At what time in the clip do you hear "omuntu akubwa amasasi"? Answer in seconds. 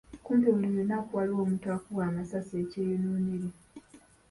1.45-2.53